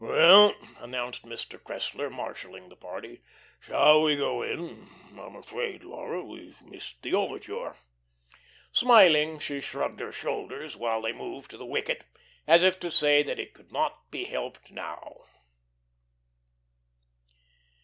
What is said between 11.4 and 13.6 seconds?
to the wicket, as if to say that it